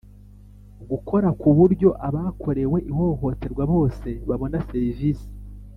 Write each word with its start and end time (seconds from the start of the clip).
Gukora 0.89 1.29
ku 1.39 1.49
buryo 1.57 1.89
abakorewe 2.07 2.77
ihohoterwa 2.91 3.63
bose 3.71 4.09
babona 4.29 4.57
serivisi 4.69 5.27